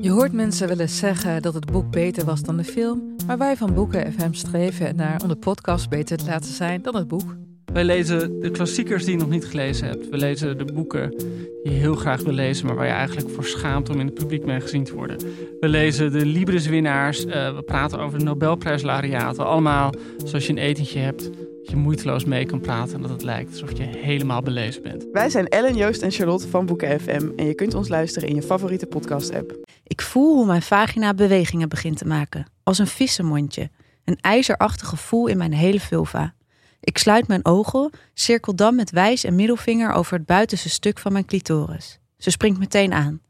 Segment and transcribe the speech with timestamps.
[0.00, 3.38] Je hoort mensen wel eens zeggen dat het boek beter was dan de film, maar
[3.38, 7.08] wij van Boeken FM streven naar om de podcast beter te laten zijn dan het
[7.08, 7.36] boek.
[7.72, 10.08] Wij lezen de klassiekers die je nog niet gelezen hebt.
[10.08, 13.44] We lezen de boeken die je heel graag wil lezen, maar waar je eigenlijk voor
[13.44, 15.16] schaamt om in het publiek mee gezien te worden.
[15.60, 17.24] We lezen de Libris-winnaars.
[17.24, 19.46] eh, we praten over de Nobelprijslariaten.
[19.46, 19.92] Allemaal
[20.24, 23.50] zoals je een etentje hebt, dat je moeiteloos mee kan praten en dat het lijkt
[23.50, 25.06] alsof je helemaal belezen bent.
[25.12, 28.34] Wij zijn Ellen, Joost en Charlotte van Boeken FM en je kunt ons luisteren in
[28.34, 29.56] je favoriete podcast-app.
[29.86, 33.70] Ik voel hoe mijn vagina bewegingen begint te maken, als een vissenmondje.
[34.04, 36.34] Een ijzerachtig gevoel in mijn hele vulva.
[36.84, 41.12] Ik sluit mijn ogen, cirkel dan met wijs en middelvinger over het buitenste stuk van
[41.12, 41.98] mijn clitoris.
[42.18, 43.20] Ze springt meteen aan.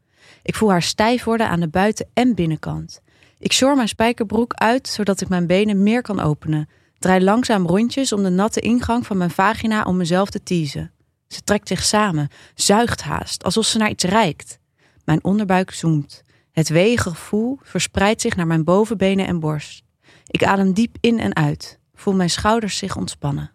[0.43, 3.01] Ik voel haar stijf worden aan de buiten- en binnenkant.
[3.39, 6.69] Ik sjor mijn spijkerbroek uit zodat ik mijn benen meer kan openen.
[6.99, 10.91] Draai langzaam rondjes om de natte ingang van mijn vagina om mezelf te teasen.
[11.27, 14.59] Ze trekt zich samen, zuigt haast, alsof ze naar iets reikt.
[15.05, 16.23] Mijn onderbuik zoemt.
[16.51, 19.83] Het weeige gevoel verspreidt zich naar mijn bovenbenen en borst.
[20.27, 21.79] Ik adem diep in en uit.
[21.93, 23.51] Voel mijn schouders zich ontspannen.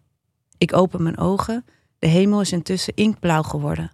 [0.58, 1.64] Ik open mijn ogen.
[1.98, 3.92] De hemel is intussen inkblauw geworden.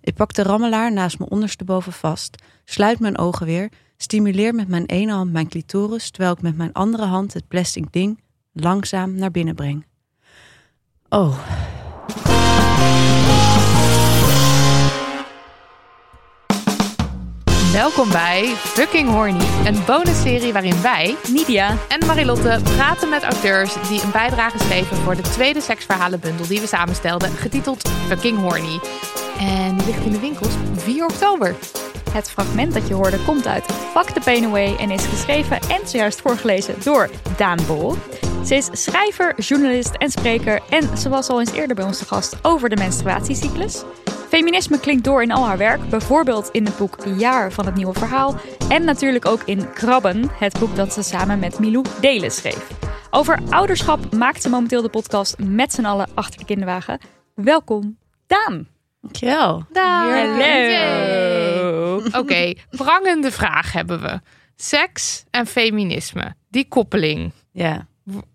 [0.00, 4.86] Ik pak de rammelaar naast mijn ondersteboven vast, sluit mijn ogen weer, stimuleer met mijn
[4.86, 8.20] ene hand mijn clitoris, terwijl ik met mijn andere hand het plastic ding
[8.52, 9.86] langzaam naar binnen breng.
[11.08, 11.38] Oh,
[17.72, 21.76] Welkom bij Fucking Horny, een bonusserie waarin wij Nidia.
[21.88, 26.66] en Marilotte praten met auteurs die een bijdrage schreven voor de tweede seksverhalenbundel die we
[26.66, 28.80] samenstelden, getiteld Fucking Horny.
[29.38, 31.54] En die ligt in de winkels op 4 oktober.
[32.10, 35.88] Het fragment dat je hoorde komt uit Fuck the Pain Away en is geschreven en
[35.88, 37.94] zojuist voorgelezen door Daan Bol.
[38.44, 42.04] Ze is schrijver, journalist en spreker en ze was al eens eerder bij ons te
[42.04, 43.82] gast over de menstruatiecyclus.
[44.32, 47.92] Feminisme klinkt door in al haar werk, bijvoorbeeld in het boek Jaar van het Nieuwe
[47.92, 48.34] Verhaal
[48.68, 52.68] en natuurlijk ook in Krabben, het boek dat ze samen met Milou Delen schreef.
[53.10, 56.98] Over ouderschap maakt ze momenteel de podcast met z'n allen achter de kinderwagen.
[57.34, 58.68] Welkom, Daan.
[59.00, 59.64] dankjewel.
[61.62, 62.02] Hallo.
[62.12, 64.20] Oké, prangende vraag hebben we.
[64.56, 67.32] Seks en feminisme, die koppeling.
[67.50, 67.86] Ja.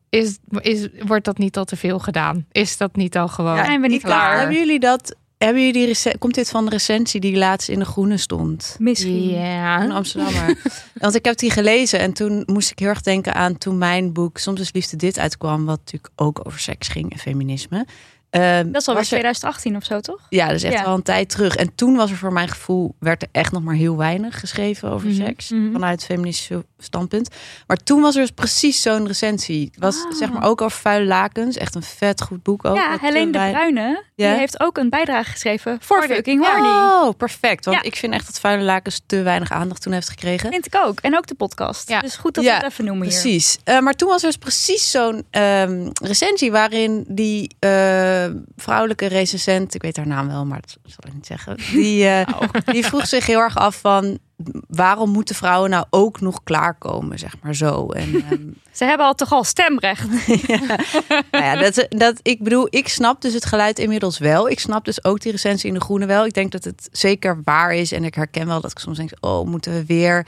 [0.10, 2.46] Is, is, wordt dat niet al te veel gedaan?
[2.52, 3.56] Is dat niet al gewoon?
[3.56, 4.38] Ja, Zijn we niet klaar?
[4.40, 5.16] Hebben jullie dat?
[5.38, 8.76] Hebben jullie die komt dit van de recensie die laatst in de Groene stond?
[8.80, 9.14] Misschien.
[9.14, 9.88] Een Ja.
[9.88, 10.58] Amsterdammer.
[10.94, 14.14] Want ik heb die gelezen en toen moest ik heel erg denken aan toen mijn
[14.14, 17.86] boek Soms is liefde dit uitkwam, wat natuurlijk ook over seks ging en feminisme.
[18.30, 20.20] Ehm, Dat is alweer was er- 2018 of zo, toch?
[20.30, 20.84] Ja, dat is echt Ja.
[20.84, 21.56] wel een tijd terug.
[21.56, 24.92] En toen was er voor mijn gevoel, werd er echt nog maar heel weinig geschreven
[24.92, 25.50] over Mhm, seks.
[25.52, 25.72] mhm.
[25.72, 27.30] Vanuit het feministische standpunt.
[27.68, 29.70] Maar toen was er dus precies zo'n recensie.
[29.72, 30.12] Het was Ah.
[30.18, 31.58] zeg maar ook over vuile lakens.
[31.58, 32.76] Echt een vet goed boek ook.
[32.76, 34.30] ja, Helene de wei- Bruyne Ja?
[34.30, 36.68] die heeft ook een bijdrage geschreven voor Fucking Horny.
[36.68, 37.66] Oh, perfect.
[37.66, 37.84] Want Ja.
[37.84, 40.52] ik vind echt dat vuile lakens te weinig aandacht toen heeft gekregen.
[40.52, 41.00] Vind ik ook.
[41.00, 41.90] En ook de podcast.
[41.90, 42.00] Ja.
[42.00, 43.20] Dus goed dat we het even noemen hier.
[43.22, 43.58] Precies.
[43.64, 48.17] Eh, maar toen was er dus precies zo'n ehm, recensie waarin die eh,
[48.56, 52.40] vrouwelijke recensent, ik weet haar naam wel, maar dat zal ik niet zeggen, die, eh,
[52.66, 54.20] die vroeg zich heel erg af van
[54.68, 57.90] waarom moeten vrouwen nou ook nog klaarkomen, zeg maar zo.
[57.90, 58.42] En ehm,
[58.72, 60.08] Ze hebben al toch al stemrecht.
[61.32, 64.50] nou ja, dat, dat, ik bedoel, ik snap dus het geluid inmiddels wel.
[64.50, 66.26] Ik snap dus ook die recensie in de groene wel.
[66.26, 67.92] Ik denk dat het zeker waar is.
[67.92, 70.28] En ik herken wel dat ik soms denk, oh, moeten we weer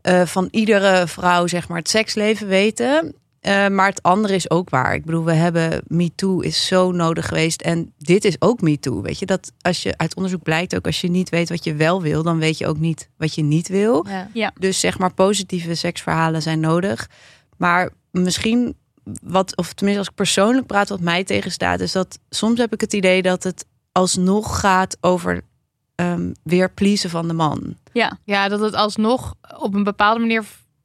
[0.00, 3.14] eh, van iedere vrouw zeg maar het seksleven weten.
[3.44, 4.94] Eh, maar het andere is ook waar.
[4.94, 7.62] Ik bedoel, we hebben MeToo is zo nodig geweest.
[7.62, 9.02] En dit is ook MeToo.
[9.02, 11.74] Weet je, dat als je uit onderzoek blijkt ook, als je niet weet wat je
[11.74, 14.06] wel wil, dan weet je ook niet wat je niet wil.
[14.08, 14.28] Ja.
[14.32, 14.52] Ja.
[14.58, 17.08] Dus zeg maar, positieve seksverhalen zijn nodig.
[17.56, 18.76] Maar misschien
[19.22, 22.80] wat, of tenminste als ik persoonlijk praat, wat mij tegenstaat, is dat soms heb ik
[22.80, 25.42] het idee dat het alsnog gaat over
[25.94, 27.76] ehm, weer pleasen van de man.
[27.92, 28.18] Ja.
[28.24, 30.44] ja, dat het alsnog op een bepaalde manier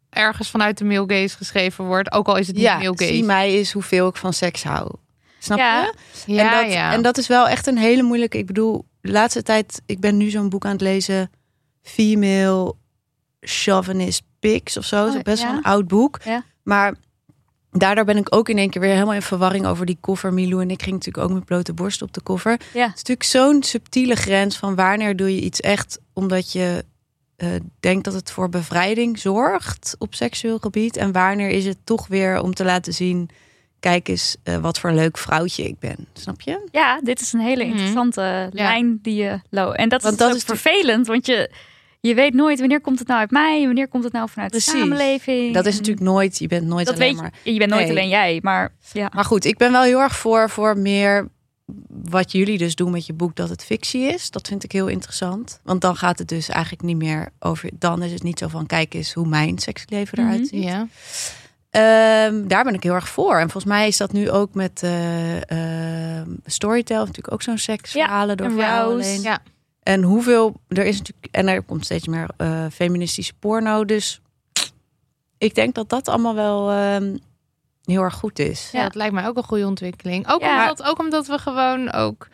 [0.10, 2.12] ergens vanuit de male gaze geschreven wordt.
[2.12, 3.14] Ook al is het niet Ja, male gaze.
[3.14, 4.92] zie mij is hoeveel ik van seks hou.
[5.40, 5.82] Snap Ja.
[6.26, 6.34] je?
[6.34, 6.94] Ja, en, dat, ja.
[6.94, 8.38] en dat is wel echt een hele moeilijke.
[8.38, 11.32] Ik bedoel, de laatste tijd, ik ben nu zo'n boek aan het lezen.
[11.82, 12.76] Female
[13.40, 15.06] chauvinist Pics of zo.
[15.06, 15.48] Oh, Zo best ja.
[15.48, 16.20] wel een oud boek.
[16.24, 16.44] Ja.
[16.64, 16.96] Maar
[17.72, 20.34] daardoor ben ik ook in één keer weer helemaal in verwarring over die koffer.
[20.34, 22.52] Milou en ik ging natuurlijk ook met blote borst op de koffer.
[22.52, 22.84] Het Ja.
[22.86, 26.86] is natuurlijk zo'n subtiele grens van wanneer doe je iets echt omdat je
[27.40, 27.50] eh,
[27.80, 30.98] denkt dat het voor bevrijding zorgt op seksueel gebied.
[30.98, 33.30] En wanneer is het toch weer om te laten zien,
[33.80, 36.08] kijk eens eh, wat voor een leuk vrouwtje ik ben.
[36.14, 36.68] Snap je?
[36.72, 37.72] Ja, dit is een hele Mhm.
[37.72, 39.78] interessante lijn die je loopt.
[39.78, 41.52] En dat Want is dat is vervelend, want je,
[42.02, 44.72] je weet nooit wanneer komt het nou uit mij, wanneer komt het nou vanuit Precies.
[44.72, 45.54] de samenleving.
[45.54, 47.34] Dat is natuurlijk nooit, je bent nooit dat alleen weet maar...
[47.44, 47.54] je.
[47.54, 47.92] Je bent nooit Nee.
[47.92, 49.12] alleen jij, maar ja.
[49.16, 51.28] Maar goed, ik ben wel heel erg voor, voor meer
[51.88, 54.32] wat jullie dus doen met je boek, dat het fictie is.
[54.32, 55.60] Dat vind ik heel interessant.
[55.64, 57.70] Want dan gaat het dus eigenlijk niet meer over.
[57.74, 60.48] Dan is het niet zo van: kijk eens hoe mijn seksleven eruit Mhm.
[60.48, 60.64] ziet.
[60.64, 60.88] Ja.
[61.70, 63.34] Ehm, daar ben ik heel erg voor.
[63.36, 68.38] En volgens mij is dat nu ook met eh ehm, Storytel, natuurlijk ook zo'n seksverhalen
[68.38, 69.22] door en vrouwen.
[69.22, 69.40] Ja.
[69.84, 73.86] En hoeveel er is natuurlijk en er komt steeds meer eh, feministische porno.
[73.86, 74.22] Dus
[75.38, 77.18] ik denk dat dat allemaal wel ehm,
[77.90, 78.70] heel erg goed is.
[78.72, 80.28] Ja, dat lijkt mij ook een goede ontwikkeling.
[80.32, 80.62] Ook, Ja.
[80.62, 82.28] omdat, ook omdat we gewoon ook.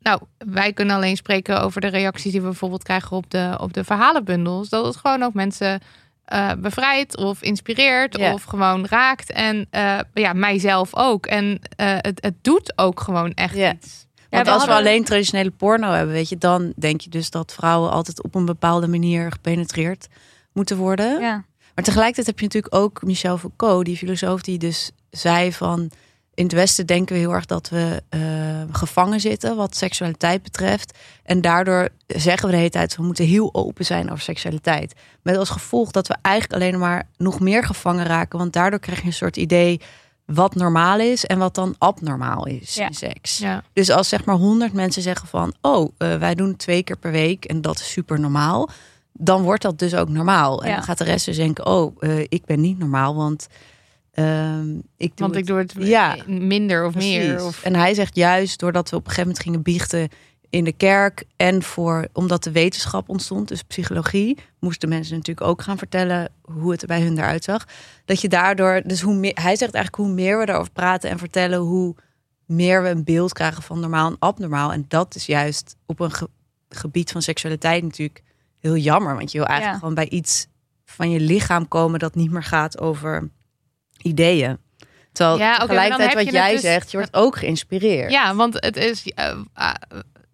[0.00, 3.72] Nou, wij kunnen alleen spreken over de reacties die we bijvoorbeeld krijgen op de, op
[3.72, 4.68] de verhalenbundels.
[4.68, 5.80] Dat het gewoon ook mensen
[6.24, 8.32] eh, bevrijdt of inspireert Ja.
[8.32, 9.30] of gewoon raakt.
[9.32, 11.26] En eh, ja, mijzelf ook.
[11.26, 13.72] En eh, het, het doet ook gewoon echt Ja.
[13.74, 14.06] iets.
[14.30, 17.30] Want we als we hadden- alleen traditionele porno hebben, weet je, dan denk je dus
[17.30, 20.08] dat vrouwen altijd op een bepaalde manier gepenetreerd
[20.52, 21.20] moeten worden.
[21.20, 21.44] Ja.
[21.74, 25.90] Maar tegelijkertijd heb je natuurlijk ook Michel Foucault, die filosoof die dus zei van
[26.34, 28.20] in het Westen denken we heel erg dat we eh,
[28.72, 30.98] gevangen zitten wat seksualiteit betreft.
[31.22, 34.94] En daardoor zeggen we de hele tijd we moeten heel open zijn over seksualiteit.
[35.22, 38.38] Met als gevolg dat we eigenlijk alleen maar nog meer gevangen raken.
[38.38, 39.80] Want daardoor krijg je een soort idee
[40.26, 42.86] wat normaal is en wat dan abnormaal is Ja.
[42.86, 43.38] in seks.
[43.38, 43.62] Ja.
[43.72, 45.54] Dus als zeg maar honderd mensen zeggen van...
[45.60, 48.70] oh, eh, wij doen twee keer per week en dat is super normaal...
[49.12, 50.62] dan wordt dat dus ook normaal.
[50.62, 50.74] En Ja.
[50.74, 51.66] dan gaat de rest dus denken...
[51.66, 53.46] oh, eh, ik ben niet normaal, want
[54.12, 55.46] ehm, ik doe Want ik het...
[55.46, 56.16] doe het Ja.
[56.26, 57.44] minder of meer.
[57.44, 60.08] Of, En hij zegt juist doordat we op een gegeven moment gingen biechten
[60.50, 61.24] in de kerk...
[61.36, 64.38] en voor, omdat de wetenschap ontstond, dus psychologie...
[64.60, 67.64] moesten mensen natuurlijk ook gaan vertellen hoe het er bij hun eruit zag.
[68.04, 68.82] Dat je daardoor...
[68.84, 71.58] Dus hoe meer, hij zegt eigenlijk hoe meer we daarover praten en vertellen...
[71.58, 71.94] hoe
[72.46, 74.72] meer we een beeld krijgen van normaal en abnormaal.
[74.72, 76.28] En dat is juist op een ge-
[76.68, 78.22] gebied van seksualiteit natuurlijk
[78.60, 79.14] heel jammer.
[79.16, 79.86] Want je wil eigenlijk Ja.
[79.86, 80.46] gewoon bij iets
[80.84, 81.98] van je lichaam komen...
[81.98, 83.30] dat niet meer gaat over
[84.02, 84.58] ideeën.
[85.12, 88.10] Terwijl Ja, dan tegelijkertijd wat jij dus- zegt, je wordt ook geïnspireerd.
[88.10, 89.06] Ja, want het is.
[89.14, 89.74] eh, ah,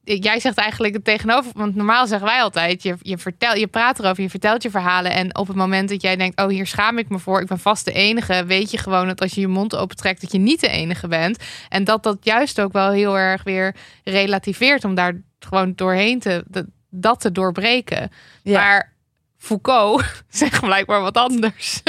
[0.04, 1.50] jij zegt eigenlijk het tegenover.
[1.54, 5.12] Want normaal zeggen wij altijd: je, je, vertel, je praat erover, je vertelt je verhalen.
[5.12, 7.58] En op het moment dat jij denkt: oh, hier schaam ik me voor, ik ben
[7.58, 8.44] vast de enige.
[8.44, 11.38] Weet je gewoon dat als je je mond opentrekt, dat je niet de enige bent.
[11.68, 13.74] En dat dat juist ook wel heel erg weer
[14.04, 16.44] relativeert om daar gewoon doorheen te.
[16.46, 16.64] Dat,
[16.96, 18.10] dat te doorbreken.
[18.42, 18.60] Ja.
[18.60, 18.92] Maar
[19.38, 21.82] Foucault zegt blijkbaar wat anders.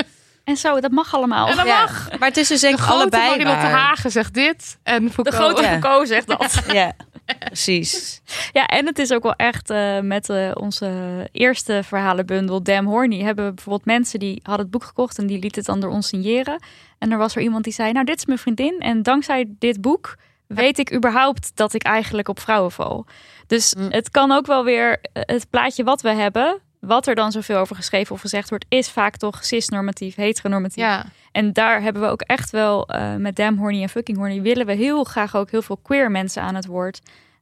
[0.43, 1.47] En zo, dat mag allemaal.
[1.47, 1.79] En dat Ja.
[1.81, 2.09] mag.
[2.19, 3.71] Maar het is dus denk De ik grote allebei Marilotte waar.
[3.71, 4.77] Hagen zegt dit.
[4.83, 5.35] En De Foucault.
[5.35, 5.69] grote Ja.
[5.79, 6.63] Foucault zegt dat.
[6.73, 6.93] Ja,
[7.39, 8.21] precies.
[8.53, 10.91] Ja, en het is ook wel echt eh, met eh, onze
[11.31, 15.39] eerste verhalenbundel, Damn Horny, hebben we bijvoorbeeld mensen die hadden het boek gekocht en die
[15.39, 16.61] lieten het dan door ons signeren.
[16.97, 19.81] En er was er iemand die zei, nou dit is mijn vriendin en dankzij dit
[19.81, 20.15] boek
[20.47, 23.05] weet ik überhaupt dat ik eigenlijk op vrouwen val.
[23.47, 23.87] Dus Mm.
[23.91, 27.57] het kan ook wel weer, eh, het plaatje wat we hebben, wat er dan zoveel
[27.57, 30.83] over geschreven of gezegd wordt, is vaak toch cisnormatief, heteronormatief.
[30.83, 31.05] Ja.
[31.31, 34.65] En daar hebben we ook echt wel eh, met Damn Horny en Fucking Horny willen
[34.65, 36.99] we heel graag ook heel veel queer mensen aan het woord.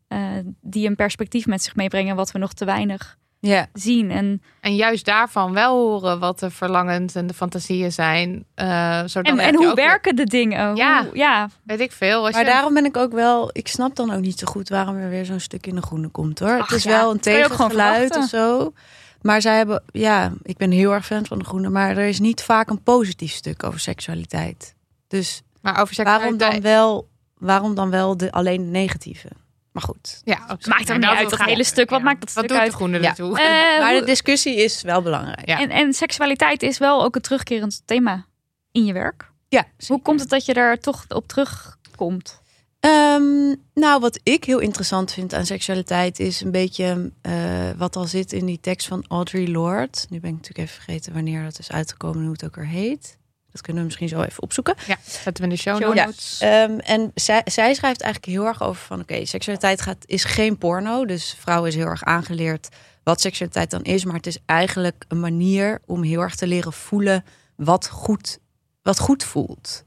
[0.08, 0.20] eh,
[0.62, 4.12] die een perspectief met zich meebrengen wat we nog te weinig Ja, zien.
[4.12, 8.46] En, En juist daarvan wel horen wat de verlangens en de fantasieën zijn.
[8.56, 10.76] eh zodat en, en hoe ook werken de dingen?
[10.76, 11.04] Ja.
[11.04, 11.50] Hoe- ja.
[11.64, 12.24] weet ik veel.
[12.26, 13.50] Als maar je, daarom ben ik ook wel...
[13.54, 16.08] Ik snap dan ook niet zo goed waarom er weer zo'n stuk in de groene
[16.08, 16.60] komt, hoor.
[16.60, 18.74] Ach het is ja, wel een dat kan je ook gewoon tegengeluid of zo.
[19.22, 19.84] Maar zij hebben...
[19.92, 21.70] Ja, ik ben heel erg fan van de groene.
[21.70, 24.76] Maar er is niet vaak een positief stuk over seksualiteit.
[25.08, 26.52] Dus maar over waarom seksualiteit.
[26.52, 29.28] dan wel, waarom dan wel de, alleen de negatieve?
[29.76, 30.22] Maar goed.
[30.24, 31.90] Ja, ook- Maakt er niet uit, dat hele stuk.
[31.90, 32.06] Wat ja.
[32.06, 32.70] maakt dat Wat stuk doet uit?
[32.72, 33.10] de groene Ja.
[33.10, 33.40] ertoe?
[33.40, 35.48] Eh, maar de discussie is wel belangrijk.
[35.48, 35.60] Ja.
[35.60, 38.26] en, en seksualiteit is wel ook een terugkerend thema
[38.72, 39.32] in je werk.
[39.50, 42.42] Ja, Hoe komt het dat je daar toch op terugkomt?
[42.80, 47.34] Ehm, nou, wat ik heel interessant vind aan seksualiteit is een beetje eh,
[47.78, 49.98] wat al zit in die tekst van Audre Lorde.
[50.10, 52.68] Nu ben ik natuurlijk even vergeten wanneer dat is uitgekomen en hoe het ook weer
[52.68, 53.18] heet.
[53.56, 54.76] Dat kunnen we misschien zo even opzoeken.
[54.88, 56.06] Ja, zetten we in de show Show notes.
[56.06, 56.40] notes.
[56.40, 60.58] Ehm, en zij, zij schrijft eigenlijk heel erg over van oké, seksualiteit gaat, is geen
[60.58, 61.06] porno.
[61.06, 62.70] Dus vrouwen is heel erg aangeleerd
[63.04, 64.06] wat seksualiteit dan is.
[64.06, 68.40] Maar het is eigenlijk een manier om heel erg te leren voelen wat goed,
[68.82, 69.84] wat goed voelt.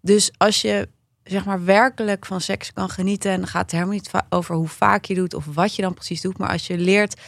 [0.00, 0.88] Dus als je
[1.24, 4.68] zeg maar werkelijk van seks kan genieten, en dan gaat het helemaal niet over hoe
[4.68, 6.38] vaak je doet of wat je dan precies doet.
[6.38, 7.20] Maar als je leert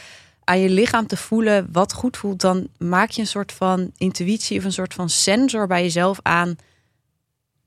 [0.43, 4.57] aan je lichaam te voelen wat goed voelt, dan maak je een soort van intuïtie
[4.57, 6.55] of een soort van sensor bij jezelf aan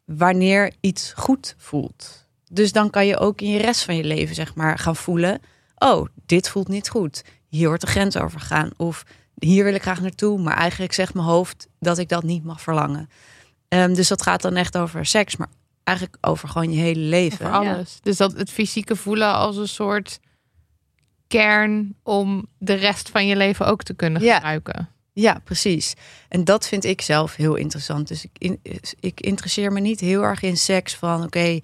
[0.05, 2.27] wanneer iets goed voelt.
[2.51, 5.41] Dus dan kan je ook in je rest van je leven, zeg maar, gaan voelen:
[5.79, 7.25] oh, dit voelt niet goed.
[7.49, 8.71] Hier wordt de grens overgaan.
[8.77, 9.05] Of
[9.35, 12.61] hier wil ik graag naartoe, maar eigenlijk zegt mijn hoofd dat ik dat niet mag
[12.61, 13.09] verlangen.
[13.69, 15.49] Ehm, dus dat gaat dan echt over seks, maar
[15.85, 17.47] eigenlijk over gewoon je hele leven.
[17.47, 17.99] Voor alles.
[18.03, 20.21] Dus dat het fysieke voelen als een soort
[21.27, 24.89] kern om de rest van je leven ook te kunnen gebruiken.
[25.13, 25.95] Ja, precies.
[26.29, 28.09] En dat vind ik zelf heel interessant.
[28.09, 28.61] Dus ik, in-
[29.01, 31.61] ik interesseer me niet heel erg in seks van oké,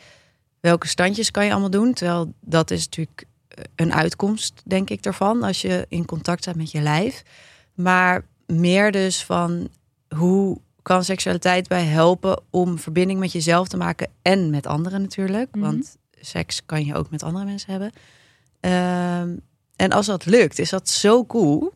[0.61, 1.93] welke standjes kan je allemaal doen?
[1.93, 6.55] Terwijl dat is natuurlijk eh, een uitkomst, denk ik, ervan, als je in contact staat
[6.57, 7.23] met je lijf.
[7.75, 9.69] Maar meer dus van
[10.17, 15.49] hoe kan seksualiteit bij helpen om verbinding met jezelf te maken en met anderen natuurlijk.
[15.55, 15.65] Mhm.
[15.65, 17.93] Want seks kan je ook met andere mensen hebben.
[18.61, 19.37] Ehm,
[19.77, 21.73] en als dat lukt, is dat zo cool.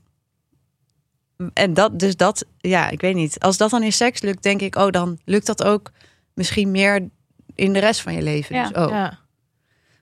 [1.53, 3.41] En dat, dus dat, ja, ik weet niet.
[3.41, 5.91] Als dat dan in seks lukt, denk ik, oh, dan lukt dat ook
[6.35, 7.09] misschien meer
[7.55, 8.57] in de rest van je leven.
[8.57, 8.69] Ja.
[8.69, 8.91] Dus, oh.
[8.91, 9.19] Ja.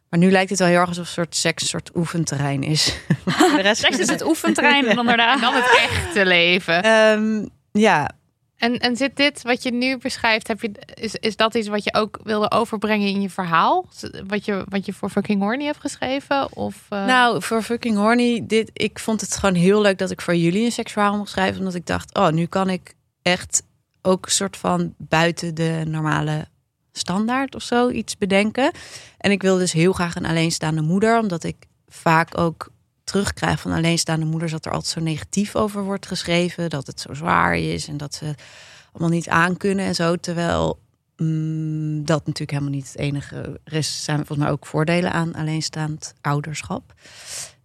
[0.09, 2.97] Maar nu lijkt het wel heel erg alsof een soort seks een soort oefenterrein is.
[3.25, 5.37] De rest Seks is het oefenterrein en dan daarna.
[5.37, 6.83] Dan het echte leven.
[6.83, 8.11] Ehm, ja,
[8.65, 11.85] En, en zit dit wat je nu beschrijft, heb je, is, is dat iets wat
[11.85, 13.87] je ook wilde overbrengen in je verhaal?
[14.27, 16.57] Wat je, wat je voor fucking horny hebt geschreven?
[16.57, 20.21] Of, eh, Nou, voor fucking horny, dit, ik vond het gewoon heel leuk dat ik
[20.21, 21.59] voor jullie een seksverhaal mocht schrijven.
[21.59, 23.63] Omdat ik dacht, oh, nu kan ik echt
[24.03, 26.47] ook een soort van buiten de normale
[26.93, 28.71] standaard of zo iets bedenken.
[29.19, 31.57] En ik wil dus heel graag een alleenstaande moeder, omdat ik
[31.89, 32.69] vaak ook
[33.05, 36.71] terugkrijg van alleenstaande moeders dat er altijd zo negatief over wordt geschreven.
[36.71, 38.35] Dat het zo zwaar is en dat ze
[38.93, 40.17] allemaal niet aankunnen en zo.
[40.17, 40.79] Terwijl
[41.17, 44.05] mm, dat natuurlijk helemaal niet het enige is.
[44.05, 46.95] zijn volgens mij ook voordelen aan alleenstaand ouderschap.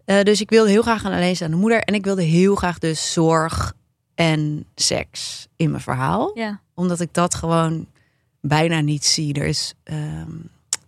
[0.06, 1.82] Eh, dus ik wilde heel graag een alleenstaande moeder.
[1.82, 3.74] En ik wilde heel graag dus zorg
[4.16, 6.32] en seks in mijn verhaal.
[6.34, 6.60] Ja.
[6.74, 7.88] Omdat ik dat gewoon
[8.42, 9.34] bijna niet zie.
[9.34, 10.32] Er is ehm,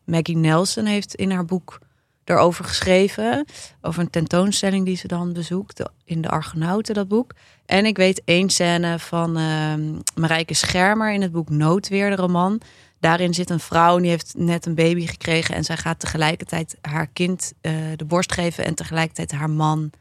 [0.03, 1.79] Maggie Nelson heeft in haar boek
[2.23, 3.45] erover geschreven.
[3.81, 5.89] Over een tentoonstelling die ze dan bezoekt.
[6.05, 7.33] In de Argonauten, dat boek.
[7.65, 12.61] En ik weet één scène van ehm Marijke Schermer in het boek Noodweer, de roman.
[12.99, 15.55] Daarin zit een vrouw en die heeft net een baby gekregen.
[15.55, 18.65] En zij gaat tegelijkertijd haar kind eh, de borst geven.
[18.65, 19.91] En tegelijkertijd haar man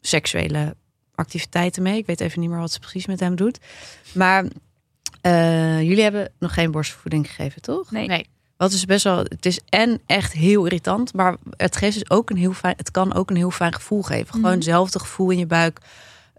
[0.00, 0.76] seksuele
[1.14, 1.98] activiteiten mee.
[1.98, 3.58] Ik weet even niet meer wat ze precies met hem doet.
[4.14, 4.44] Maar
[5.20, 7.90] eh, jullie hebben nog geen borstvoeding gegeven, toch?
[7.90, 8.06] Nee.
[8.06, 8.28] nee.
[8.60, 12.30] Wat is best wel, het is en echt heel irritant, maar het geeft dus ook
[12.30, 14.26] een heel fijn, het kan ook een heel fijn gevoel geven.
[14.26, 14.54] Gewoon Mhm.
[14.54, 15.78] hetzelfde gevoel in je buik.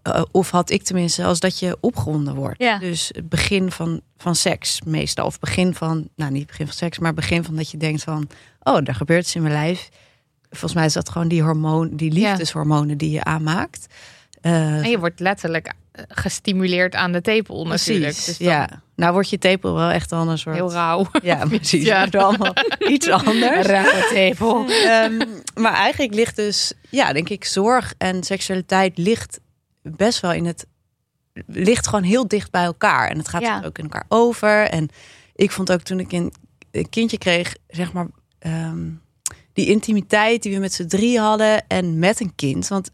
[0.02, 2.62] eh, of had ik tenminste, als dat je opgewonden wordt.
[2.62, 2.80] Ja.
[2.80, 5.26] Dus het begin van, van seks meestal.
[5.26, 8.28] Of begin van, nou niet begin van seks, maar begin van dat je denkt van,
[8.64, 9.90] oh, er gebeurt iets in mijn lijf.
[10.50, 13.86] Volgens mij is dat gewoon die hormoon, die liefdeshormonen die je aanmaakt.
[14.42, 15.74] Eh, En je wordt letterlijk
[16.08, 18.06] gestimuleerd aan de tepel natuurlijk.
[18.06, 18.82] precies, Dus dan ja.
[18.96, 20.56] Nou wordt je tepel wel echt dan een soort...
[20.56, 21.08] Heel rauw.
[21.24, 21.86] Ja, precies.
[21.86, 22.06] Ja.
[22.06, 22.54] Dan allemaal
[22.92, 23.66] iets anders.
[23.68, 24.70] Rauwe tepel.
[24.70, 25.18] Ehm,
[25.56, 29.40] maar eigenlijk ligt dus, ja, denk ik, zorg en seksualiteit ligt
[29.82, 30.66] best wel in het,
[31.48, 33.10] ligt gewoon heel dicht bij elkaar.
[33.10, 33.62] En het gaat Ja.
[33.66, 34.64] ook in elkaar over.
[34.70, 34.90] En
[35.36, 36.34] ik vond ook toen ik een,
[36.72, 38.08] een kindje kreeg, zeg maar,
[38.40, 38.90] ehm,
[39.54, 42.68] die intimiteit die we met z'n drie hadden en met een kind.
[42.68, 42.92] Want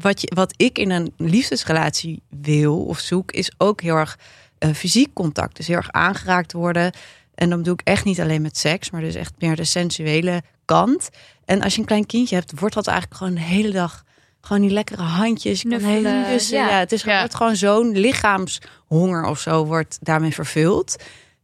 [0.00, 4.18] wat, je, wat ik in een liefdesrelatie wil of zoek, is ook heel erg
[4.58, 5.56] eh, fysiek contact.
[5.56, 6.92] Dus heel erg aangeraakt worden.
[7.34, 10.42] En dan bedoel ik echt niet alleen met seks, maar dus echt meer de sensuele
[10.64, 11.08] kant.
[11.44, 14.04] En als je een klein kindje hebt, wordt dat eigenlijk gewoon de hele dag
[14.40, 15.62] gewoon die lekkere handjes.
[15.62, 16.56] Je kan Knuffelen, hele kussen.
[16.58, 16.68] ja.
[16.68, 16.78] Ja.
[16.78, 17.20] het is gewoon, Ja.
[17.20, 20.96] wordt gewoon zo'n lichaamshonger of zo wordt daarmee vervuld.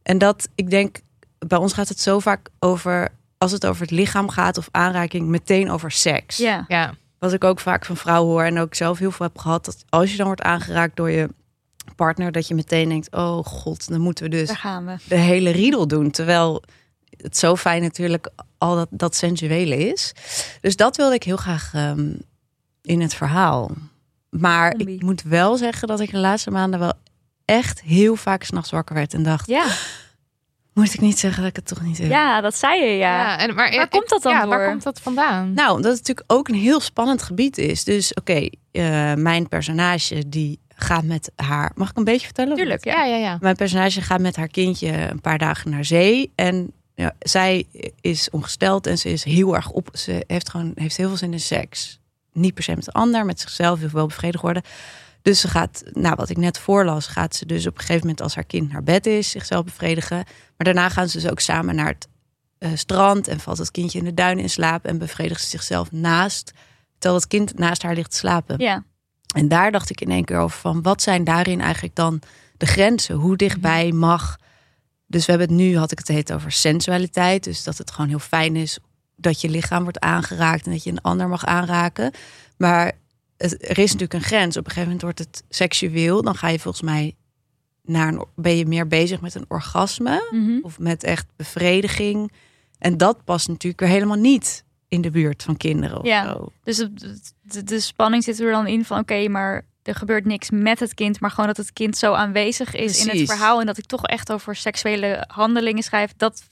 [0.03, 0.97] En dat, ik denk,
[1.47, 5.27] bij ons gaat het zo vaak over, als het over het lichaam gaat of aanraking,
[5.27, 6.37] meteen over seks.
[6.37, 6.65] Ja.
[6.67, 6.93] Ja.
[7.19, 9.83] Wat ik ook vaak van vrouwen hoor en ook zelf heel veel heb gehad, dat
[9.89, 11.29] als je dan wordt aangeraakt door je
[11.95, 14.95] partner, dat je meteen denkt, oh god, dan moeten we dus Daar gaan we.
[15.07, 16.11] de hele riedel doen.
[16.11, 16.63] Terwijl
[17.17, 20.11] het zo fijn natuurlijk al dat, dat sensuele is.
[20.61, 22.13] Dus dat wilde ik heel graag ehm,
[22.81, 23.71] in het verhaal.
[24.29, 26.93] Maar ik moet wel zeggen dat ik de laatste maanden wel
[27.45, 29.65] echt heel vaak s'nachts wakker werd en dacht, Ja.
[30.75, 32.07] Moet ik niet zeggen dat ik het toch niet wil?
[32.07, 33.21] ja, dat zei je, ja.
[33.21, 35.53] Ja, en, maar, Waar komt dat dan ja, Waar komt dat vandaan?
[35.53, 37.83] Nou, omdat het natuurlijk ook een heel spannend gebied is.
[37.83, 41.71] Dus oké, eh, mijn personage die gaat met haar...
[41.75, 42.55] Mag ik een beetje vertellen?
[42.55, 43.03] Tuurlijk, ja.
[43.03, 43.37] ja, ja, ja.
[43.41, 46.31] Mijn personage gaat met haar kindje een paar dagen naar zee.
[46.35, 47.65] En ja, zij
[48.01, 49.89] is ongesteld en ze is heel erg op.
[49.93, 51.99] Ze heeft gewoon heeft heel veel zin in seks.
[52.33, 54.63] Niet per se met de ander, met zichzelf wil wel bevredigd worden.
[55.25, 58.21] Dus ze gaat, nou wat ik net voorlas, gaat ze dus op een gegeven moment
[58.21, 60.17] als haar kind naar bed is, zichzelf bevredigen.
[60.57, 62.07] Maar daarna gaan ze dus ook samen naar het
[62.57, 65.91] eh, strand en valt het kindje in de duinen in slaap en bevredigt ze zichzelf
[65.91, 66.51] naast
[66.97, 68.59] terwijl het kind naast haar ligt te slapen.
[68.59, 68.83] Ja.
[69.35, 72.21] En daar dacht ik in één keer over van wat zijn daarin eigenlijk dan
[72.57, 73.15] de grenzen?
[73.15, 74.37] Hoe dichtbij mag.
[75.07, 77.43] Dus we hebben het nu, had ik het heet over sensualiteit.
[77.43, 78.77] Dus dat het gewoon heel fijn is
[79.15, 82.11] dat je lichaam wordt aangeraakt en dat je een ander mag aanraken.
[82.57, 82.95] Maar het,
[83.37, 84.57] er is natuurlijk een grens.
[84.57, 86.21] Op een gegeven moment wordt het seksueel.
[86.21, 87.15] Dan ga je volgens mij
[87.83, 90.59] naar een, ben je meer bezig met een orgasme Mhm.
[90.61, 92.31] of met echt bevrediging.
[92.79, 96.23] En dat past natuurlijk weer helemaal niet in de buurt van kinderen of Ja.
[96.25, 96.51] zo.
[96.63, 96.77] Dus
[97.41, 100.93] de, de spanning zit er dan in van oké, maar er gebeurt niks met het
[100.93, 103.85] kind, maar gewoon dat het kind zo aanwezig is in het verhaal en dat ik
[103.85, 106.43] toch echt over seksuele handelingen schrijf, dat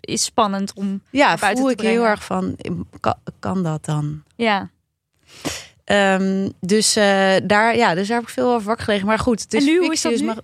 [0.00, 1.02] is spannend om.
[1.10, 2.56] Ja, buiten voel te ik heel erg van,
[3.00, 4.22] kan, kan dat dan?
[4.36, 4.70] Ja.
[5.86, 9.06] Ehm, dus, eh, daar, ja, dus daar heb ik veel over wakker gelegen.
[9.06, 10.24] Maar goed, het is En nu, fictie, is dat nu?
[10.26, 10.40] mag-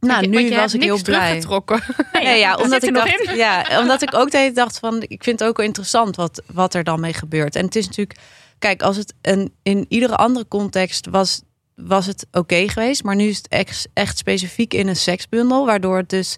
[0.00, 1.18] Nou, nu was ik heel blij.
[1.18, 1.82] teruggetrokken.
[2.12, 3.36] Nee, ja, dat omdat ik nog dacht, in.
[3.36, 6.16] ja, omdat ik ook de hele tijd dacht van, ik vind het ook wel interessant
[6.16, 7.56] wat, wat er dan mee gebeurt.
[7.56, 8.18] En het is natuurlijk,
[8.58, 11.42] kijk, als het een, in iedere andere context was,
[11.74, 15.96] was het oké geweest, maar nu is het echt, echt specifiek in een seksbundel, waardoor
[15.96, 16.36] het dus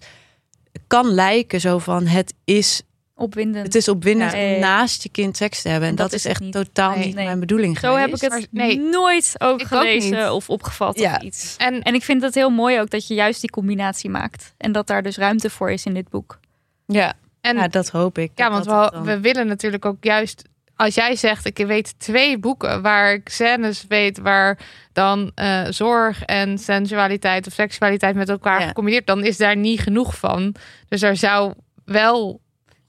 [0.87, 2.81] kan lijken zo van, het is,
[3.19, 3.65] Opwindend.
[3.65, 5.83] het is opwindend om naast je kind seks te hebben.
[5.89, 6.51] En, En dat, dat is echt niet.
[6.53, 7.05] totaal Nee.
[7.05, 7.25] niet Nee.
[7.25, 11.15] mijn bedoeling Zo heb ik het Maar nooit ook Ik gelezen of opgevat Ja.
[11.15, 11.55] of iets.
[11.57, 14.53] En En ik vind het heel mooi ook dat je juist die combinatie maakt.
[14.57, 16.39] En dat daar dus ruimte voor is in dit boek.
[16.85, 18.31] Ja, En ja, dat hoop ik.
[18.35, 18.65] ja, want
[19.05, 20.43] we, willen natuurlijk ook juist.
[20.75, 24.59] Als jij zegt, ik weet twee boeken waar ik scènes weet waar
[24.93, 28.67] dan eh, zorg en sensualiteit of seksualiteit met elkaar Ja.
[28.67, 30.55] gecombineerd, dan is daar niet genoeg van.
[30.87, 31.53] Dus er zou
[31.85, 32.41] wel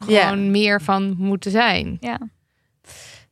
[0.07, 0.29] Ja.
[0.29, 1.97] gewoon meer van moeten zijn.
[2.01, 2.19] Ja.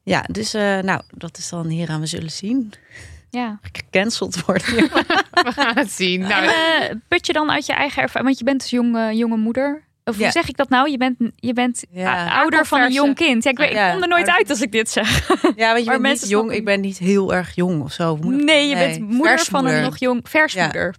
[0.02, 2.73] Ja, dus eh, nou, dat is dan hieraan we zullen zien.
[3.30, 3.58] Ja.
[3.73, 4.75] Gecanceld worden.
[5.46, 6.20] We gaan het zien.
[6.20, 9.14] Nou, En, eh, put je dan uit je eigen ervaring, want je bent dus jonge,
[9.16, 9.85] jonge moeder.
[10.04, 10.23] Of Ja.
[10.23, 10.90] hoe zeg ik dat nou?
[10.90, 12.38] Je bent, je bent Ja.
[12.38, 13.44] ouder van een jong kind.
[13.44, 13.92] Ja, ik, weet, ik Ja.
[13.92, 15.28] kom er nooit uit als ik dit zeg.
[15.56, 16.52] Ja, want je Maar bent niet jong.
[16.52, 18.16] Ik ben niet heel erg jong of zo.
[18.20, 20.94] Nee, je bent moeder van een nog jong versmoeder.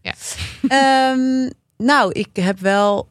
[0.67, 3.09] Ehm, nou, ik heb wel,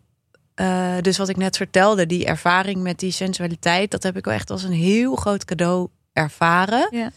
[0.57, 4.35] eh, dus wat ik net vertelde, die ervaring met die sensualiteit, dat heb ik wel
[4.35, 6.89] echt als een heel groot cadeau ervaren.
[6.91, 7.11] Ja.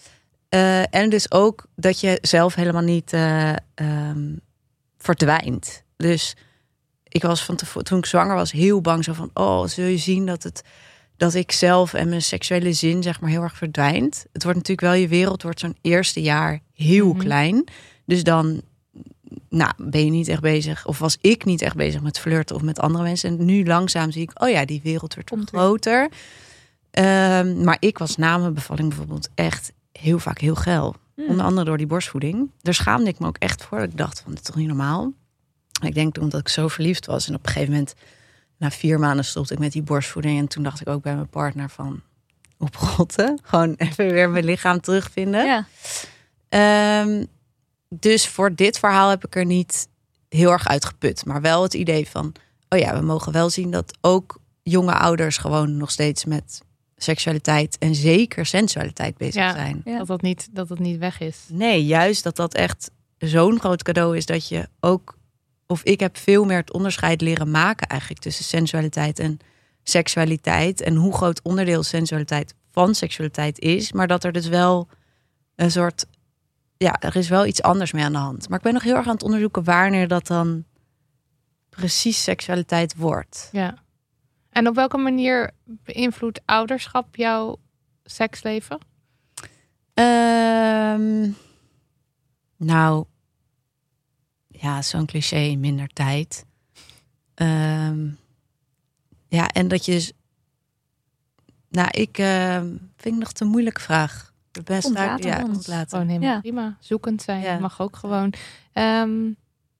[0.49, 4.35] Eh, en dus ook dat je zelf helemaal niet eh, ehm,
[4.97, 5.83] verdwijnt.
[5.97, 6.35] Dus
[7.03, 9.97] ik was van tevoren, toen ik zwanger was, heel bang zo van, oh, zul je
[9.97, 10.61] zien dat het
[11.17, 14.25] dat ik zelf en mijn seksuele zin zeg maar heel erg verdwijnt.
[14.33, 17.19] Het wordt natuurlijk wel je wereld wordt zo'n eerste jaar heel Mhm.
[17.19, 17.63] klein.
[18.05, 18.61] Dus dan
[19.49, 22.61] nou, ben je niet echt bezig, of was ik niet echt bezig met flirten of
[22.61, 23.39] met andere mensen.
[23.39, 26.09] En nu langzaam zie ik, oh ja, die wereld wordt Komt groter.
[26.91, 30.95] Ehm, maar ik was na mijn bevalling bijvoorbeeld echt heel vaak heel geil.
[31.15, 31.27] Hmm.
[31.27, 32.51] Onder andere door die borstvoeding.
[32.61, 33.79] Daar schaamde ik me ook echt voor.
[33.79, 35.13] Ik dacht van, dit is toch niet normaal?
[35.81, 37.27] Ik denk omdat ik zo verliefd was.
[37.27, 37.93] En op een gegeven moment,
[38.57, 40.39] na vier maanden stopte ik met die borstvoeding.
[40.39, 42.01] En toen dacht ik ook bij mijn partner van,
[42.59, 43.39] oprotten.
[43.43, 45.45] Gewoon even weer mijn lichaam terugvinden.
[45.45, 45.67] Ja.
[46.49, 47.25] Ehm,
[47.89, 49.88] dus voor dit verhaal heb ik er niet
[50.30, 51.25] heel erg uitgeput.
[51.25, 52.34] Maar wel het idee van,
[52.69, 56.62] oh ja, we mogen wel zien dat ook jonge ouders gewoon nog steeds met
[56.97, 59.52] seksualiteit en zeker sensualiteit bezig Ja.
[59.54, 59.82] zijn.
[59.86, 59.97] Ja.
[59.97, 61.38] dat, dat, niet, dat het niet weg is.
[61.47, 65.17] Nee, juist dat dat echt zo'n groot cadeau is dat je ook,
[65.67, 69.39] of ik heb veel meer het onderscheid leren maken eigenlijk tussen sensualiteit en
[69.84, 70.82] seksualiteit.
[70.82, 73.91] En hoe groot onderdeel sensualiteit van seksualiteit is.
[73.91, 74.88] Maar dat er dus wel
[75.56, 76.06] een soort,
[76.83, 78.49] ja, er is wel iets anders mee aan de hand.
[78.49, 80.65] Maar ik ben nog heel erg aan het onderzoeken wanneer dat dan
[81.69, 83.49] precies seksualiteit wordt.
[83.51, 83.77] Ja.
[84.49, 87.57] En op welke manier beïnvloedt ouderschap jouw
[88.03, 88.79] seksleven?
[89.93, 91.29] Ehm,
[92.57, 93.05] nou,
[94.47, 96.45] ja, zo'n cliché, minder tijd.
[97.33, 98.09] Ehm,
[99.27, 100.13] ja, en dat je.
[101.69, 104.28] Nou, ik ehm, vind ik nog te moeilijke vraag.
[104.51, 105.45] De beste Komt uit- ja, wel.
[105.45, 105.89] komt later.
[105.89, 106.39] Gewoon helemaal Ja.
[106.39, 106.77] prima.
[106.79, 107.59] Zoekend zijn Ja.
[107.59, 108.33] mag ook gewoon.
[108.73, 109.12] Ehm,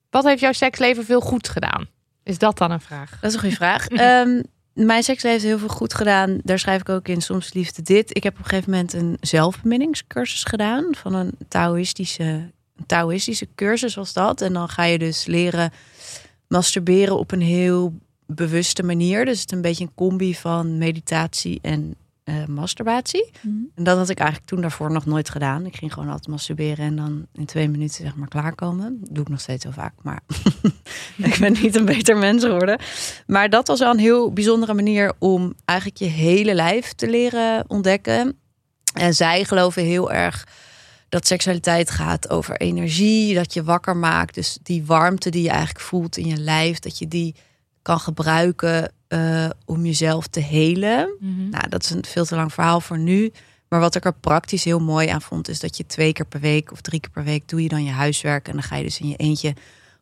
[0.10, 1.88] wat heeft jouw seksleven veel goed gedaan?
[2.23, 3.10] Is dat dan een vraag?
[3.19, 3.88] Dat is een goede vraag.
[3.88, 4.41] Ehm,
[4.73, 6.38] mijn seksleven heeft heel veel goed gedaan.
[6.43, 8.15] Daar schrijf ik ook in Soms Liefde Dit.
[8.17, 10.95] Ik heb op een gegeven moment een zelfbeminningscursus gedaan.
[10.95, 14.41] Van een Taoïstische, een Taoïstische cursus was dat.
[14.41, 15.71] En dan ga je dus leren
[16.47, 17.93] masturberen op een heel
[18.25, 19.25] bewuste manier.
[19.25, 21.95] Dus het is een beetje een combi van meditatie en
[22.29, 23.29] eh, masturbatie.
[23.41, 23.55] Mhm.
[23.75, 25.65] En dat had ik eigenlijk toen daarvoor nog nooit gedaan.
[25.65, 28.97] Ik ging gewoon altijd masturberen en dan in twee minuten zeg maar klaarkomen.
[28.99, 30.21] Dat doe ik nog steeds heel vaak, maar
[31.17, 32.79] ik ben niet een beter mens geworden.
[33.27, 37.63] Maar dat was wel een heel bijzondere manier om eigenlijk je hele lijf te leren
[37.67, 38.37] ontdekken.
[38.93, 40.47] En zij geloven heel erg
[41.09, 44.35] dat seksualiteit gaat over energie, dat je wakker maakt.
[44.35, 47.35] Dus die warmte die je eigenlijk voelt in je lijf, dat je die
[47.81, 51.15] kan gebruiken eh, om jezelf te helen.
[51.19, 51.50] Mhm.
[51.50, 53.32] Nou, dat is een veel te lang verhaal voor nu.
[53.69, 56.39] Maar wat ik er praktisch heel mooi aan vond, is dat je twee keer per
[56.39, 58.48] week of drie keer per week doe je dan je huiswerk.
[58.48, 59.54] En dan ga je dus in je eentje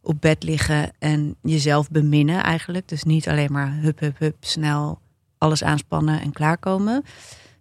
[0.02, 2.88] op bed liggen en jezelf beminnen eigenlijk.
[2.88, 5.00] Dus niet alleen maar hup, hup, hup, snel
[5.38, 7.04] alles aanspannen en klaarkomen.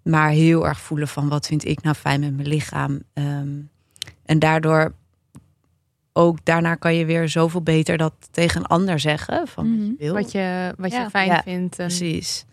[0.02, 3.02] Maar heel erg voelen van wat vind ik nou fijn met mijn lichaam.
[3.12, 3.58] Ehm,
[4.24, 4.94] en daardoor
[6.16, 9.48] ook daarna kan je weer zoveel beter dat tegen een ander zeggen.
[9.48, 9.94] Van wat je Mhm.
[9.98, 10.14] wil.
[10.14, 11.10] Wat je, wat je Ja.
[11.10, 11.78] fijn Ja, vindt.
[11.78, 11.86] En...
[11.86, 12.44] Precies.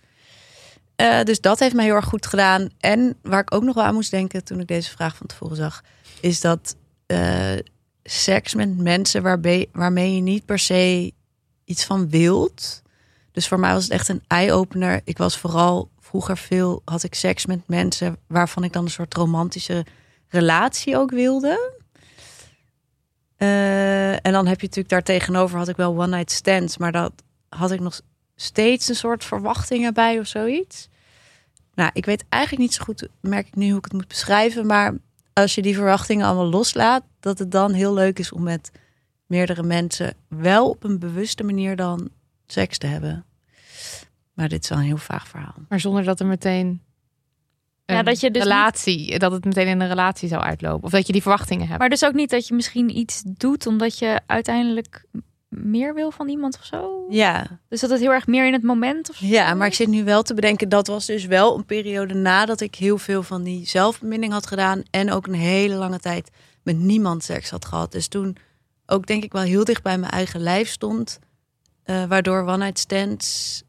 [0.96, 2.70] Eh, dus dat heeft mij heel erg goed gedaan.
[2.80, 5.56] En waar ik ook nog wel aan moest denken toen ik deze vraag van tevoren
[5.56, 5.84] zag,
[6.20, 7.52] is dat eh,
[8.04, 11.14] seks met mensen waarbij, waarmee je niet per se
[11.66, 12.82] iets van wilt.
[13.32, 15.02] Dus voor mij was het echt een eye-opener.
[15.04, 19.14] Ik was vooral vroeger veel, had ik seks met mensen waarvan ik dan een soort
[19.14, 19.86] romantische
[20.28, 21.72] relatie ook wilde.
[23.38, 26.92] Eh, en dan heb je natuurlijk daar tegenover had ik wel one night stands, maar
[26.92, 27.12] dat
[27.50, 28.02] had ik nog
[28.36, 30.90] steeds een soort verwachtingen bij of zoiets.
[31.74, 34.66] Nou, ik weet eigenlijk niet zo goed, merk ik nu hoe ik het moet beschrijven,
[34.66, 34.94] maar
[35.34, 38.72] als je die verwachtingen allemaal loslaat, dat het dan heel leuk is om met
[39.26, 42.10] meerdere mensen wel op een bewuste manier dan
[42.48, 43.26] seks te hebben.
[44.34, 45.56] Maar dit is wel een heel vaag verhaal.
[45.70, 46.82] Maar zonder dat er meteen een
[47.86, 50.84] Ja, dat je dus relatie, dat het meteen in een relatie zou uitlopen.
[50.84, 51.80] Of dat je die verwachtingen hebt.
[51.80, 55.06] Maar dus ook niet dat je misschien iets doet omdat je uiteindelijk
[55.50, 57.06] meer wil van iemand of zo.
[57.10, 59.26] Ja, Dus dat het heel erg meer in het moment of zo.
[59.26, 62.62] Ja, maar ik zit nu wel te bedenken, dat was dus wel een periode nadat
[62.62, 64.84] ik heel veel van die zelfbeminning had gedaan.
[64.90, 66.30] En ook een hele lange tijd
[66.64, 67.92] met niemand seks had gehad.
[67.92, 68.38] Dus toen
[68.86, 71.20] ook denk ik wel heel dicht bij mijn eigen lijf stond.
[71.84, 73.64] eh, waardoor one night stands...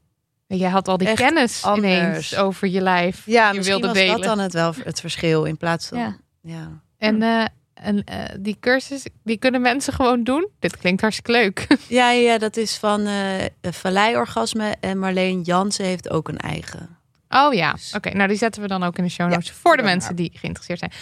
[0.57, 1.93] Jij had al die Echt kennis anders.
[1.93, 3.23] ineens over je lijf.
[3.27, 4.17] Ja, je misschien wilde was delen.
[4.17, 5.99] dat dan het wel het verschil in plaats van...
[5.99, 6.17] Ja.
[6.41, 6.69] Ja.
[6.99, 10.49] En, eh, en eh, die cursus, die kunnen mensen gewoon doen.
[10.59, 11.67] Dit klinkt hartstikke leuk.
[11.89, 16.99] Ja, ja, dat is van eh Valleiorgasme en Marleen Jansen heeft ook een eigen.
[17.29, 18.11] Oh ja, Dus- oké.
[18.17, 20.31] nou, die zetten we dan ook in de show Ja, notes voor de mensen die
[20.35, 20.93] geïnteresseerd zijn.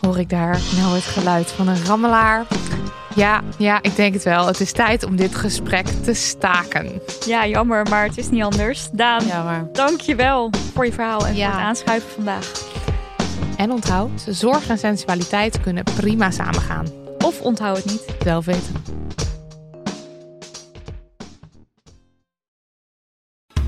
[0.00, 2.46] Hoor ik daar nou het geluid van een rammelaar?
[3.18, 4.46] Ja, ja, ik denk het wel.
[4.46, 7.00] Het is tijd om dit gesprek te staken.
[7.26, 8.88] Ja, jammer, maar het is niet anders.
[8.92, 9.68] Daan, Ja, maar...
[9.72, 11.46] dank je wel voor je verhaal en Ja.
[11.50, 12.52] voor het aanschuiven vandaag.
[13.56, 16.86] En onthoud, zorg en sensualiteit kunnen prima samengaan.
[17.24, 18.04] Of onthoud het niet.
[18.22, 18.74] Zelf weten.